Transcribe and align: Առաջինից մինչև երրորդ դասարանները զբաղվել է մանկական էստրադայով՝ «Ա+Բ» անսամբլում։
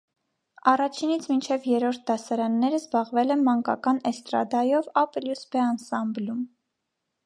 Առաջինից 0.69 1.27
մինչև 1.31 1.67
երրորդ 1.73 2.01
դասարանները 2.09 2.81
զբաղվել 2.85 3.37
է 3.37 3.39
մանկական 3.45 4.03
էստրադայով՝ 4.15 4.93
«Ա+Բ» 5.07 5.37
անսամբլում։ 5.71 6.47